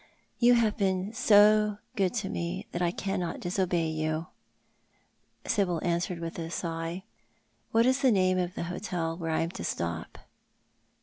[0.39, 4.25] "You have been so good to me that I cannot disobey you,"
[5.45, 7.03] Sibyl answered, with a sigh."
[7.71, 10.17] What is the name of the hotel where I am to stop